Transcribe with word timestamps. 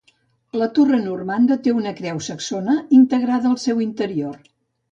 La 0.59 0.67
torre 0.77 0.99
normanda 1.01 1.57
té 1.67 1.75
una 1.81 1.93
creu 2.01 2.23
saxona 2.29 2.79
integrada 3.03 3.51
al 3.55 3.61
seu 3.69 3.87
interior. 3.89 4.45